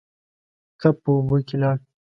کب 0.81 0.95
په 1.03 1.09
اوبو 1.15 1.37
کې 1.47 1.55
لاړ. 1.61 1.77